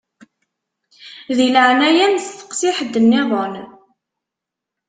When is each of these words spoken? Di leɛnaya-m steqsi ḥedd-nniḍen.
Di 1.35 1.47
leɛnaya-m 1.53 2.15
steqsi 2.25 2.69
ḥedd-nniḍen. 2.77 3.55